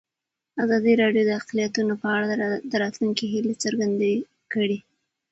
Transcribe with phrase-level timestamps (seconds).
[0.63, 2.25] ازادي راډیو د اقلیتونه په اړه
[2.71, 4.13] د راتلونکي هیلې څرګندې
[4.53, 4.77] کړې.